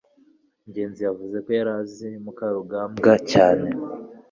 ngenzi 0.69 0.99
yavuze 1.07 1.37
ko 1.45 1.49
yari 1.57 1.71
azi 1.81 2.09
mukarugambwa 2.23 3.13
cyane 3.31 3.67